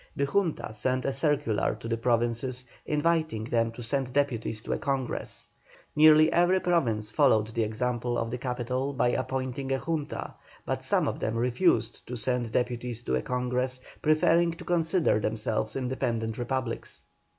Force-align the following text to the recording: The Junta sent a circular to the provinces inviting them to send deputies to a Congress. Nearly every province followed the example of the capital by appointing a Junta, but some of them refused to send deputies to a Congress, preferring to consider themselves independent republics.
The 0.15 0.25
Junta 0.25 0.73
sent 0.73 1.05
a 1.05 1.13
circular 1.13 1.75
to 1.75 1.87
the 1.87 1.95
provinces 1.95 2.65
inviting 2.87 3.43
them 3.43 3.71
to 3.73 3.83
send 3.83 4.11
deputies 4.13 4.59
to 4.61 4.73
a 4.73 4.79
Congress. 4.79 5.47
Nearly 5.95 6.33
every 6.33 6.59
province 6.59 7.11
followed 7.11 7.49
the 7.49 7.61
example 7.61 8.17
of 8.17 8.31
the 8.31 8.39
capital 8.39 8.93
by 8.93 9.09
appointing 9.09 9.71
a 9.71 9.77
Junta, 9.77 10.33
but 10.65 10.83
some 10.83 11.07
of 11.07 11.19
them 11.19 11.35
refused 11.35 12.07
to 12.07 12.15
send 12.15 12.51
deputies 12.51 13.03
to 13.03 13.13
a 13.13 13.21
Congress, 13.21 13.79
preferring 14.01 14.53
to 14.53 14.65
consider 14.65 15.19
themselves 15.19 15.75
independent 15.75 16.39
republics. 16.39 17.03